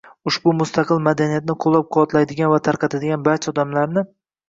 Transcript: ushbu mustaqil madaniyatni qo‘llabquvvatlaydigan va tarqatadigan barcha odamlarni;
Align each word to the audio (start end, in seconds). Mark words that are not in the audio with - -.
ushbu 0.29 0.53
mustaqil 0.61 1.03
madaniyatni 1.09 1.57
qo‘llabquvvatlaydigan 1.67 2.53
va 2.57 2.63
tarqatadigan 2.71 3.33
barcha 3.33 3.57
odamlarni; 3.57 4.09